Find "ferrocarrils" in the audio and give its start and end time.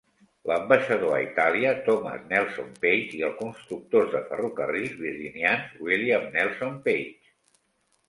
4.33-4.99